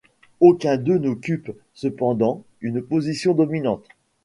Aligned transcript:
Aucun 0.39 0.77
d’eux 0.77 0.97
n’occupe, 0.97 1.51
cependant, 1.75 2.43
une 2.63 2.81
position 2.81 3.35
dominante. 3.35 3.85